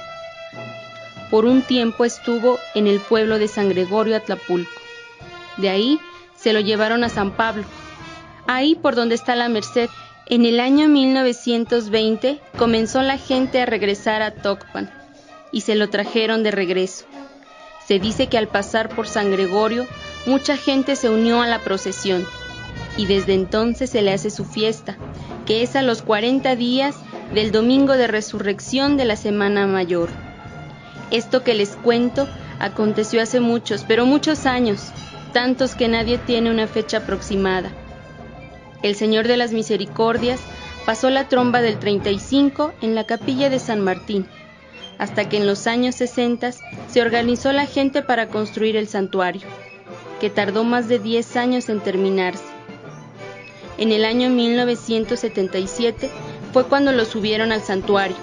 Por 1.31 1.45
un 1.45 1.63
tiempo 1.63 2.05
estuvo 2.05 2.59
en 2.75 2.85
el 2.87 2.99
pueblo 2.99 3.39
de 3.39 3.47
San 3.47 3.69
Gregorio 3.69 4.15
Atlapulco. 4.15 4.84
De 5.57 5.69
ahí 5.69 5.99
se 6.35 6.53
lo 6.53 6.59
llevaron 6.59 7.03
a 7.03 7.09
San 7.09 7.31
Pablo, 7.31 7.63
ahí 8.47 8.75
por 8.75 8.95
donde 8.95 9.15
está 9.15 9.35
la 9.35 9.49
Merced. 9.49 9.89
En 10.27 10.45
el 10.45 10.59
año 10.59 10.87
1920 10.87 12.39
comenzó 12.57 13.01
la 13.01 13.17
gente 13.17 13.61
a 13.61 13.65
regresar 13.65 14.21
a 14.21 14.31
Tocpan 14.31 14.91
y 15.51 15.61
se 15.61 15.75
lo 15.75 15.89
trajeron 15.89 16.43
de 16.43 16.51
regreso. 16.51 17.05
Se 17.87 17.99
dice 17.99 18.27
que 18.27 18.37
al 18.37 18.47
pasar 18.47 18.89
por 18.89 19.07
San 19.07 19.31
Gregorio, 19.31 19.85
mucha 20.25 20.57
gente 20.57 20.95
se 20.95 21.09
unió 21.09 21.41
a 21.41 21.47
la 21.47 21.59
procesión 21.59 22.25
y 22.97 23.05
desde 23.05 23.33
entonces 23.33 23.89
se 23.89 24.01
le 24.01 24.13
hace 24.13 24.29
su 24.29 24.45
fiesta, 24.45 24.97
que 25.45 25.61
es 25.61 25.75
a 25.75 25.81
los 25.81 26.01
40 26.01 26.55
días 26.55 26.95
del 27.33 27.51
domingo 27.51 27.93
de 27.93 28.07
resurrección 28.07 28.97
de 28.97 29.05
la 29.05 29.15
Semana 29.15 29.67
Mayor. 29.67 30.09
Esto 31.11 31.43
que 31.43 31.53
les 31.53 31.75
cuento 31.75 32.27
aconteció 32.59 33.21
hace 33.21 33.39
muchos, 33.39 33.83
pero 33.87 34.05
muchos 34.05 34.45
años, 34.45 34.91
tantos 35.35 35.75
que 35.75 35.89
nadie 35.89 36.17
tiene 36.17 36.49
una 36.49 36.65
fecha 36.65 36.99
aproximada. 36.99 37.69
El 38.83 38.95
Señor 38.95 39.27
de 39.27 39.35
las 39.35 39.51
Misericordias 39.51 40.39
pasó 40.85 41.09
la 41.09 41.27
tromba 41.27 41.61
del 41.61 41.77
35 41.77 42.71
en 42.81 42.95
la 42.95 43.03
capilla 43.03 43.49
de 43.49 43.59
San 43.59 43.81
Martín 43.81 44.29
hasta 44.97 45.27
que 45.27 45.35
en 45.35 45.45
los 45.45 45.67
años 45.67 45.95
60 45.95 46.53
se 46.87 47.01
organizó 47.01 47.51
la 47.51 47.65
gente 47.65 48.01
para 48.01 48.29
construir 48.29 48.77
el 48.77 48.87
santuario, 48.87 49.41
que 50.21 50.29
tardó 50.29 50.63
más 50.63 50.87
de 50.87 50.99
10 50.99 51.35
años 51.35 51.67
en 51.67 51.81
terminarse. 51.81 52.45
En 53.77 53.91
el 53.91 54.05
año 54.05 54.29
1977 54.29 56.11
fue 56.53 56.63
cuando 56.63 56.93
lo 56.93 57.03
subieron 57.03 57.51
al 57.51 57.61
santuario. 57.61 58.15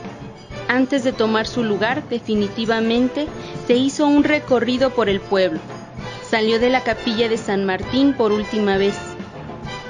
Antes 0.66 1.04
de 1.04 1.12
tomar 1.12 1.46
su 1.46 1.62
lugar 1.62 2.08
definitivamente, 2.08 3.26
se 3.66 3.74
hizo 3.74 4.06
un 4.06 4.24
recorrido 4.24 4.88
por 4.94 5.10
el 5.10 5.20
pueblo. 5.20 5.60
Salió 6.32 6.58
de 6.58 6.70
la 6.70 6.82
capilla 6.82 7.28
de 7.28 7.36
San 7.36 7.66
Martín 7.66 8.14
por 8.14 8.32
última 8.32 8.78
vez. 8.78 8.94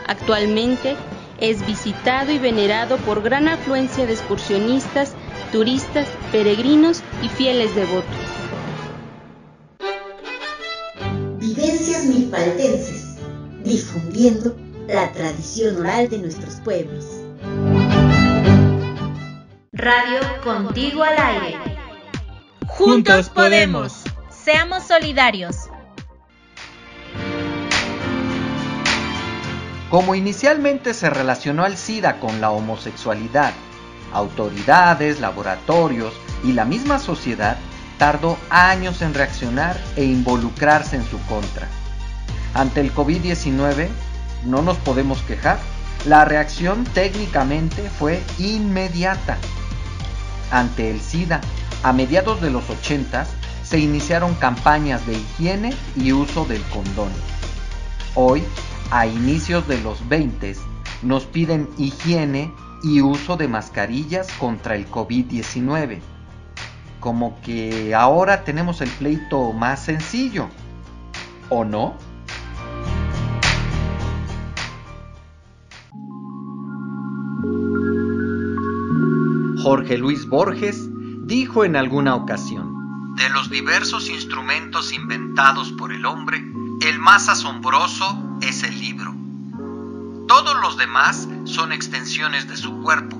Actualmente 0.08 0.96
es 1.38 1.64
visitado 1.64 2.32
y 2.32 2.40
venerado 2.40 2.96
por 2.96 3.22
gran 3.22 3.46
afluencia 3.46 4.06
de 4.06 4.14
excursionistas 4.14 5.12
turistas, 5.52 6.08
peregrinos 6.32 7.04
y 7.22 7.28
fieles 7.28 7.72
devotos. 7.76 8.16
Vivencias 11.38 12.06
milpaltenses, 12.06 13.18
difundiendo 13.62 14.56
la 14.88 15.12
tradición 15.12 15.76
oral 15.76 16.08
de 16.08 16.18
nuestros 16.18 16.56
pueblos. 16.56 17.06
Radio 19.70 20.18
Contigo 20.42 21.04
al 21.04 21.18
aire. 21.18 21.58
Juntos 22.66 23.30
podemos. 23.30 24.02
Seamos 24.28 24.82
solidarios. 24.82 25.68
Como 29.92 30.14
inicialmente 30.14 30.94
se 30.94 31.10
relacionó 31.10 31.64
al 31.64 31.76
SIDA 31.76 32.18
con 32.18 32.40
la 32.40 32.50
homosexualidad 32.50 33.52
autoridades, 34.10 35.20
laboratorios 35.20 36.14
y 36.42 36.52
la 36.52 36.64
misma 36.64 36.98
sociedad 36.98 37.58
tardó 37.98 38.38
años 38.48 39.02
en 39.02 39.12
reaccionar 39.12 39.78
e 39.96 40.04
involucrarse 40.04 40.96
en 40.96 41.04
su 41.04 41.20
contra. 41.26 41.68
Ante 42.54 42.80
el 42.80 42.94
COVID-19 42.94 43.88
no 44.46 44.62
nos 44.62 44.78
podemos 44.78 45.20
quejar, 45.20 45.58
la 46.06 46.24
reacción 46.24 46.84
técnicamente 46.84 47.90
fue 47.90 48.22
inmediata. 48.38 49.36
Ante 50.50 50.90
el 50.90 51.02
SIDA, 51.02 51.42
a 51.82 51.92
mediados 51.92 52.40
de 52.40 52.50
los 52.50 52.70
80 52.70 53.26
se 53.62 53.78
iniciaron 53.78 54.36
campañas 54.36 55.06
de 55.06 55.18
higiene 55.18 55.74
y 55.96 56.12
uso 56.12 56.46
del 56.46 56.62
condón. 56.62 57.12
Hoy, 58.14 58.42
a 58.92 59.06
inicios 59.06 59.66
de 59.66 59.80
los 59.80 60.06
20, 60.10 60.54
nos 61.02 61.24
piden 61.24 61.66
higiene 61.78 62.52
y 62.82 63.00
uso 63.00 63.38
de 63.38 63.48
mascarillas 63.48 64.30
contra 64.32 64.76
el 64.76 64.86
COVID-19. 64.86 65.98
Como 67.00 67.40
que 67.40 67.94
ahora 67.94 68.44
tenemos 68.44 68.82
el 68.82 68.90
pleito 68.90 69.54
más 69.54 69.82
sencillo, 69.82 70.48
¿o 71.48 71.64
no? 71.64 71.96
Jorge 79.62 79.96
Luis 79.96 80.28
Borges 80.28 80.86
dijo 81.24 81.64
en 81.64 81.76
alguna 81.76 82.14
ocasión, 82.14 83.14
de 83.16 83.30
los 83.30 83.48
diversos 83.48 84.10
instrumentos 84.10 84.92
inventados 84.92 85.72
por 85.72 85.92
el 85.92 86.04
hombre, 86.04 86.44
el 86.82 86.98
más 86.98 87.30
asombroso. 87.30 88.31
Todos 90.44 90.60
los 90.60 90.76
demás 90.76 91.28
son 91.44 91.70
extensiones 91.70 92.48
de 92.48 92.56
su 92.56 92.82
cuerpo. 92.82 93.16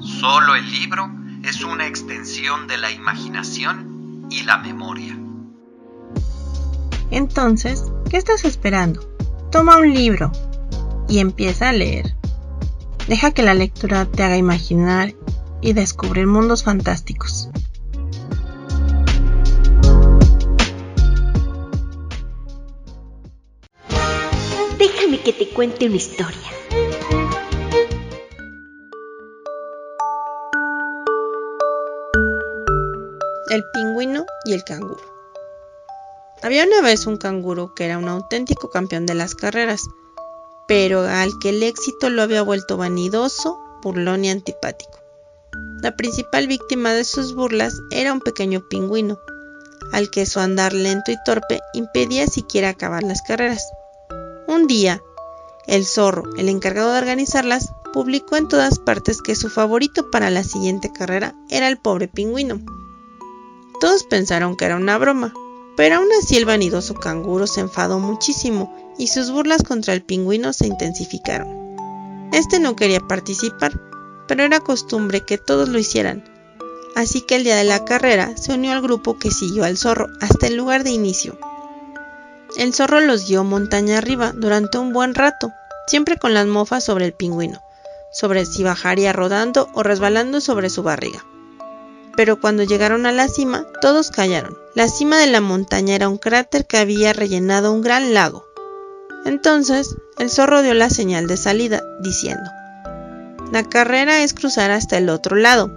Solo 0.00 0.54
el 0.54 0.70
libro 0.70 1.10
es 1.42 1.64
una 1.64 1.86
extensión 1.86 2.66
de 2.66 2.76
la 2.76 2.90
imaginación 2.90 4.26
y 4.28 4.42
la 4.42 4.58
memoria. 4.58 5.16
Entonces, 7.10 7.84
¿qué 8.10 8.18
estás 8.18 8.44
esperando? 8.44 9.00
Toma 9.50 9.78
un 9.78 9.94
libro 9.94 10.30
y 11.08 11.20
empieza 11.20 11.70
a 11.70 11.72
leer. 11.72 12.14
Deja 13.08 13.30
que 13.30 13.42
la 13.42 13.54
lectura 13.54 14.04
te 14.04 14.22
haga 14.22 14.36
imaginar 14.36 15.14
y 15.62 15.72
descubrir 15.72 16.26
mundos 16.26 16.64
fantásticos. 16.64 17.48
Que 25.06 25.32
te 25.32 25.48
cuente 25.48 25.86
una 25.86 25.96
historia. 25.96 26.38
El 33.50 33.64
pingüino 33.72 34.24
y 34.44 34.52
el 34.52 34.62
canguro. 34.62 35.00
Había 36.42 36.64
una 36.64 36.80
vez 36.82 37.06
un 37.06 37.16
canguro 37.16 37.74
que 37.74 37.86
era 37.86 37.98
un 37.98 38.08
auténtico 38.08 38.70
campeón 38.70 39.06
de 39.06 39.14
las 39.14 39.34
carreras, 39.34 39.82
pero 40.68 41.00
al 41.00 41.30
que 41.40 41.48
el 41.48 41.62
éxito 41.62 42.10
lo 42.10 42.22
había 42.22 42.42
vuelto 42.42 42.76
vanidoso, 42.76 43.58
burlón 43.82 44.24
y 44.24 44.30
antipático. 44.30 45.00
La 45.82 45.96
principal 45.96 46.46
víctima 46.46 46.92
de 46.92 47.04
sus 47.04 47.34
burlas 47.34 47.80
era 47.90 48.12
un 48.12 48.20
pequeño 48.20 48.68
pingüino, 48.68 49.18
al 49.92 50.10
que 50.10 50.26
su 50.26 50.38
andar 50.38 50.72
lento 50.72 51.10
y 51.10 51.16
torpe 51.24 51.60
impedía 51.74 52.26
siquiera 52.26 52.68
acabar 52.68 53.02
las 53.02 53.22
carreras. 53.22 53.66
Un 54.56 54.68
día, 54.68 55.02
el 55.66 55.84
zorro, 55.84 56.34
el 56.38 56.48
encargado 56.48 56.90
de 56.92 56.98
organizarlas, 56.98 57.74
publicó 57.92 58.36
en 58.36 58.48
todas 58.48 58.78
partes 58.78 59.20
que 59.20 59.34
su 59.34 59.50
favorito 59.50 60.10
para 60.10 60.30
la 60.30 60.44
siguiente 60.44 60.90
carrera 60.90 61.34
era 61.50 61.68
el 61.68 61.76
pobre 61.76 62.08
pingüino. 62.08 62.58
Todos 63.82 64.04
pensaron 64.04 64.56
que 64.56 64.64
era 64.64 64.76
una 64.76 64.96
broma, 64.96 65.34
pero 65.76 65.96
aún 65.96 66.08
así 66.18 66.38
el 66.38 66.46
vanidoso 66.46 66.94
canguro 66.94 67.46
se 67.46 67.60
enfadó 67.60 67.98
muchísimo 67.98 68.74
y 68.96 69.08
sus 69.08 69.30
burlas 69.30 69.62
contra 69.62 69.92
el 69.92 70.02
pingüino 70.02 70.54
se 70.54 70.68
intensificaron. 70.68 71.76
Este 72.32 72.58
no 72.58 72.76
quería 72.76 73.00
participar, 73.00 73.78
pero 74.26 74.42
era 74.42 74.60
costumbre 74.60 75.20
que 75.20 75.36
todos 75.36 75.68
lo 75.68 75.78
hicieran. 75.78 76.24
Así 76.94 77.20
que 77.20 77.36
el 77.36 77.44
día 77.44 77.56
de 77.56 77.64
la 77.64 77.84
carrera 77.84 78.34
se 78.38 78.54
unió 78.54 78.72
al 78.72 78.80
grupo 78.80 79.18
que 79.18 79.30
siguió 79.30 79.64
al 79.64 79.76
zorro 79.76 80.06
hasta 80.22 80.46
el 80.46 80.56
lugar 80.56 80.82
de 80.82 80.92
inicio. 80.92 81.38
El 82.56 82.72
zorro 82.72 83.00
los 83.00 83.28
guió 83.28 83.44
montaña 83.44 83.98
arriba 83.98 84.32
durante 84.34 84.78
un 84.78 84.94
buen 84.94 85.14
rato, 85.14 85.52
siempre 85.86 86.16
con 86.16 86.32
las 86.32 86.46
mofas 86.46 86.82
sobre 86.82 87.04
el 87.04 87.12
pingüino, 87.12 87.62
sobre 88.10 88.46
si 88.46 88.64
bajaría 88.64 89.12
rodando 89.12 89.68
o 89.74 89.82
resbalando 89.82 90.40
sobre 90.40 90.70
su 90.70 90.82
barriga. 90.82 91.22
Pero 92.16 92.40
cuando 92.40 92.62
llegaron 92.62 93.04
a 93.04 93.12
la 93.12 93.28
cima, 93.28 93.66
todos 93.82 94.10
callaron. 94.10 94.56
La 94.74 94.88
cima 94.88 95.18
de 95.18 95.26
la 95.26 95.42
montaña 95.42 95.94
era 95.94 96.08
un 96.08 96.16
cráter 96.16 96.64
que 96.64 96.78
había 96.78 97.12
rellenado 97.12 97.72
un 97.72 97.82
gran 97.82 98.14
lago. 98.14 98.46
Entonces, 99.26 99.94
el 100.18 100.30
zorro 100.30 100.62
dio 100.62 100.72
la 100.72 100.88
señal 100.88 101.26
de 101.26 101.36
salida, 101.36 101.82
diciendo, 102.00 102.50
La 103.52 103.64
carrera 103.64 104.22
es 104.22 104.32
cruzar 104.32 104.70
hasta 104.70 104.96
el 104.96 105.10
otro 105.10 105.36
lado. 105.36 105.70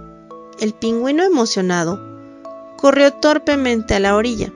El 0.58 0.72
pingüino 0.72 1.24
emocionado 1.24 2.00
corrió 2.78 3.12
torpemente 3.12 3.94
a 3.94 4.00
la 4.00 4.16
orilla, 4.16 4.50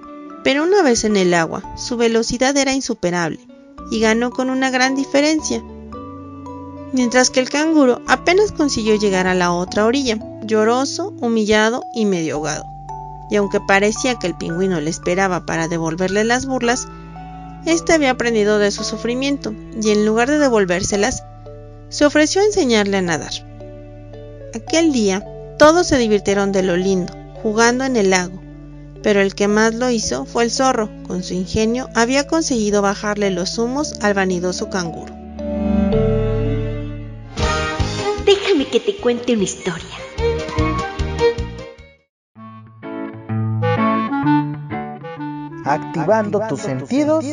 pero 0.44 0.62
una 0.62 0.82
vez 0.82 1.04
en 1.04 1.16
el 1.16 1.34
agua, 1.34 1.74
su 1.76 1.96
velocidad 1.96 2.56
era 2.56 2.72
insuperable 2.74 3.40
y 3.90 3.98
ganó 4.00 4.30
con 4.30 4.50
una 4.50 4.70
gran 4.70 4.94
diferencia. 4.94 5.62
Mientras 6.92 7.30
que 7.30 7.40
el 7.40 7.50
canguro 7.50 8.02
apenas 8.06 8.52
consiguió 8.52 8.94
llegar 8.94 9.26
a 9.26 9.34
la 9.34 9.50
otra 9.50 9.86
orilla, 9.86 10.18
lloroso, 10.42 11.14
humillado 11.20 11.82
y 11.94 12.04
medio 12.04 12.36
ahogado. 12.36 12.66
Y 13.30 13.36
aunque 13.36 13.58
parecía 13.60 14.16
que 14.16 14.26
el 14.26 14.36
pingüino 14.36 14.80
le 14.80 14.90
esperaba 14.90 15.46
para 15.46 15.66
devolverle 15.66 16.24
las 16.24 16.46
burlas, 16.46 16.86
este 17.66 17.94
había 17.94 18.10
aprendido 18.10 18.58
de 18.58 18.70
su 18.70 18.84
sufrimiento 18.84 19.54
y 19.82 19.90
en 19.90 20.04
lugar 20.04 20.30
de 20.30 20.38
devolvérselas, 20.38 21.24
se 21.88 22.04
ofreció 22.04 22.42
a 22.42 22.44
enseñarle 22.44 22.98
a 22.98 23.02
nadar. 23.02 23.32
Aquel 24.54 24.92
día, 24.92 25.26
todos 25.58 25.86
se 25.86 25.96
divirtieron 25.96 26.52
de 26.52 26.62
lo 26.62 26.76
lindo, 26.76 27.12
jugando 27.42 27.84
en 27.84 27.96
el 27.96 28.10
lago, 28.10 28.43
pero 29.04 29.20
el 29.20 29.34
que 29.34 29.48
más 29.48 29.74
lo 29.74 29.90
hizo 29.90 30.24
fue 30.24 30.44
el 30.44 30.50
zorro, 30.50 30.88
con 31.06 31.22
su 31.22 31.34
ingenio 31.34 31.90
había 31.94 32.26
conseguido 32.26 32.80
bajarle 32.80 33.30
los 33.30 33.58
humos 33.58 33.92
al 34.00 34.14
vanidoso 34.14 34.70
canguro. 34.70 35.12
Déjame 38.24 38.66
que 38.66 38.80
te 38.80 38.96
cuente 38.96 39.34
una 39.34 39.44
historia. 39.44 39.86
activando 45.66 46.40
tus 46.46 46.60
sentidos, 46.60 47.24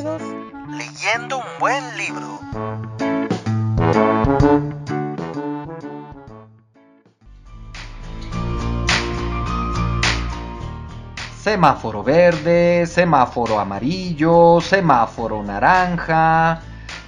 Semáforo 11.51 12.01
verde, 12.01 12.85
semáforo 12.85 13.59
amarillo, 13.59 14.61
semáforo 14.61 15.43
naranja. 15.43 16.61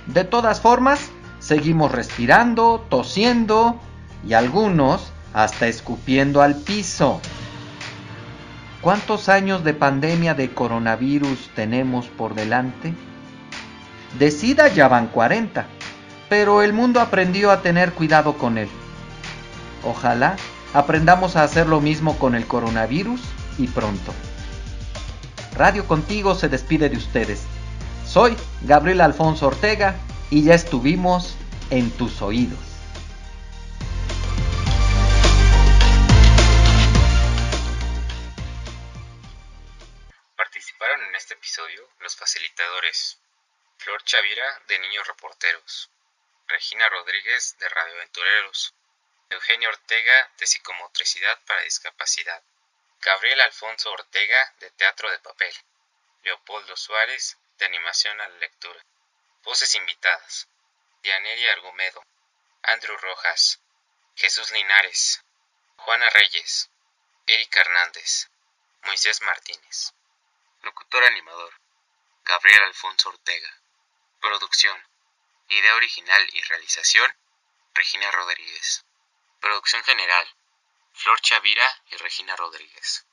De 0.06 0.25
todas 0.25 0.60
formas, 0.60 1.12
seguimos 1.39 1.93
respirando, 1.93 2.86
tosiendo 2.89 3.79
y 4.27 4.34
algunos 4.34 5.13
hasta 5.34 5.67
escupiendo 5.67 6.41
al 6.41 6.58
piso. 6.58 7.21
¿Cuántos 8.82 9.29
años 9.29 9.63
de 9.63 9.75
pandemia 9.75 10.34
de 10.34 10.53
coronavirus 10.53 11.49
tenemos 11.56 12.08
por 12.08 12.36
delante? 12.36 12.93
De 14.19 14.29
SIDA 14.29 14.67
ya 14.67 14.89
van 14.89 15.08
40, 15.08 15.67
pero 16.27 16.63
el 16.63 16.73
mundo 16.73 16.99
aprendió 16.99 17.49
a 17.49 17.62
tener 17.62 17.93
cuidado 17.93 18.34
con 18.34 18.58
él. 18.58 18.67
Ojalá 19.86 20.36
aprendamos 20.73 21.38
a 21.38 21.43
hacer 21.43 21.65
lo 21.65 21.79
mismo 21.79 22.19
con 22.19 22.36
el 22.36 22.45
coronavirus 22.45 23.21
y 23.58 23.67
pronto. 23.67 24.12
Radio 25.56 25.88
Contigo 25.88 26.36
se 26.36 26.50
despide 26.50 26.89
de 26.89 26.98
ustedes. 26.98 27.44
Soy 28.06 28.36
Gabriel 28.62 29.02
Alfonso 29.02 29.48
Ortega 29.48 29.96
y 30.30 30.44
ya 30.44 30.56
estuvimos 30.56 31.36
en 31.70 31.92
tus 31.92 32.22
oídos. 32.22 32.74
los 42.00 42.16
facilitadores. 42.16 43.18
Flor 43.78 44.04
Chavira, 44.04 44.62
de 44.68 44.80
Niños 44.80 45.08
Reporteros. 45.08 45.89
Regina 46.48 46.88
Rodríguez, 46.89 47.56
de 47.60 47.70
Radio 47.70 47.96
Aventureros. 47.96 48.74
Eugenio 49.30 49.70
Ortega, 49.70 50.32
de 50.38 50.48
Psicomotricidad 50.48 51.39
para 51.46 51.62
Discapacidad. 51.62 52.44
Gabriel 53.04 53.42
Alfonso 53.42 53.92
Ortega, 53.92 54.54
de 54.60 54.72
Teatro 54.72 55.12
de 55.12 55.20
Papel. 55.20 55.54
Leopoldo 56.24 56.78
Suárez, 56.78 57.38
de 57.58 57.66
Animación 57.66 58.20
a 58.22 58.30
la 58.30 58.38
Lectura. 58.38 58.82
Voces 59.44 59.76
invitadas. 59.76 60.48
Dianeria 61.02 61.52
Argumedo. 61.52 62.02
Andrew 62.62 62.96
Rojas. 62.96 63.60
Jesús 64.16 64.52
Linares. 64.52 65.22
Juana 65.76 66.10
Reyes. 66.12 66.70
Erika 67.28 67.60
Hernández. 67.60 68.30
Moisés 68.84 69.22
Martínez. 69.22 69.92
Locutor 70.62 71.04
animador. 71.04 71.54
Gabriel 72.24 72.63
Alfonso 72.63 73.10
Ortega. 73.10 73.54
Producción. 74.22 74.82
Idea 75.50 75.76
original 75.76 76.30
y 76.32 76.42
realización. 76.44 77.13
Regina 77.74 78.10
Rodríguez. 78.12 78.86
Producción 79.42 79.84
general. 79.84 80.26
Flor 80.93 81.19
Chavira 81.21 81.65
y 81.91 81.97
Regina 81.97 82.36
Rodríguez. 82.36 83.06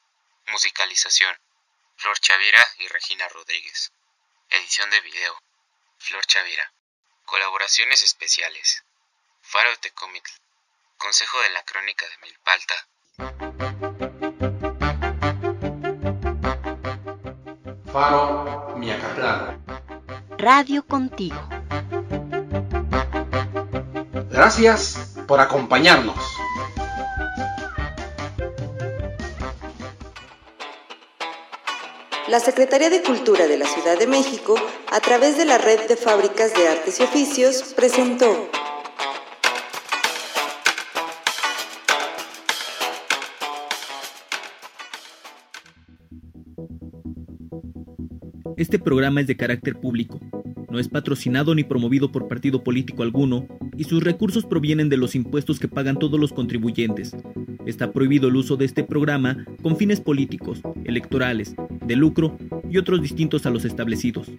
Musicalización. 0.48 1.34
Flor 1.96 2.18
Chavira 2.20 2.64
y 2.78 2.88
Regina 2.88 3.28
Rodríguez. 3.28 3.92
Edición 4.50 4.90
de 4.90 5.00
video. 5.00 5.36
Flor 5.98 6.24
Chavira. 6.26 6.72
Colaboraciones 7.24 8.02
especiales. 8.02 8.84
Faro 9.40 9.70
de 9.82 9.90
Comic. 9.92 10.30
Consejo 10.98 11.40
de 11.40 11.50
la 11.50 11.64
Crónica 11.64 12.06
de 12.06 12.18
Milpalta. 12.18 12.86
Faro 17.90 18.74
Miacatlán. 18.76 19.64
Radio 20.38 20.86
contigo. 20.86 21.48
Gracias 24.30 25.16
por 25.26 25.40
acompañarnos. 25.40 26.29
La 32.30 32.38
Secretaría 32.38 32.90
de 32.90 33.02
Cultura 33.02 33.48
de 33.48 33.58
la 33.58 33.66
Ciudad 33.66 33.98
de 33.98 34.06
México, 34.06 34.54
a 34.92 35.00
través 35.00 35.36
de 35.36 35.44
la 35.44 35.58
Red 35.58 35.88
de 35.88 35.96
Fábricas 35.96 36.54
de 36.54 36.68
Artes 36.68 37.00
y 37.00 37.02
Oficios, 37.02 37.74
presentó 37.74 38.48
Este 48.56 48.78
programa 48.78 49.22
es 49.22 49.26
de 49.26 49.36
carácter 49.36 49.80
público. 49.80 50.20
No 50.70 50.78
es 50.78 50.88
patrocinado 50.88 51.56
ni 51.56 51.64
promovido 51.64 52.12
por 52.12 52.28
partido 52.28 52.62
político 52.62 53.02
alguno 53.02 53.48
y 53.76 53.82
sus 53.82 54.04
recursos 54.04 54.46
provienen 54.46 54.88
de 54.88 54.96
los 54.96 55.16
impuestos 55.16 55.58
que 55.58 55.66
pagan 55.66 55.98
todos 55.98 56.20
los 56.20 56.32
contribuyentes. 56.32 57.16
Está 57.66 57.90
prohibido 57.90 58.28
el 58.28 58.36
uso 58.36 58.56
de 58.56 58.66
este 58.66 58.84
programa 58.84 59.44
con 59.62 59.76
fines 59.76 60.00
políticos, 60.00 60.60
electorales, 60.84 61.56
de 61.90 61.96
lucro 61.96 62.38
y 62.70 62.78
otros 62.78 63.02
distintos 63.02 63.46
a 63.46 63.50
los 63.50 63.64
establecidos. 63.64 64.30